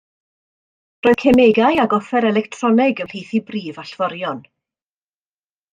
Roedd 1.07 1.21
cemegau 1.25 1.77
ac 1.83 1.93
offer 1.99 2.27
electroneg 2.31 3.05
ym 3.05 3.11
mhlith 3.13 3.37
ei 3.41 3.45
brif 3.51 3.83
allforion. 3.85 4.43